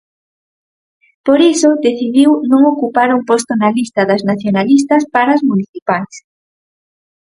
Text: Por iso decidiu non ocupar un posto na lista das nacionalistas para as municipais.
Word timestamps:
Por 1.25 1.39
iso 1.53 1.79
decidiu 1.87 2.31
non 2.51 2.61
ocupar 2.73 3.09
un 3.17 3.21
posto 3.29 3.51
na 3.61 3.69
lista 3.77 4.01
das 4.09 4.21
nacionalistas 4.31 5.03
para 5.13 5.31
as 5.33 5.45
municipais. 5.49 6.13